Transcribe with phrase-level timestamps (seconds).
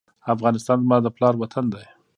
[0.33, 1.85] افغانستان زما د پلار وطن دی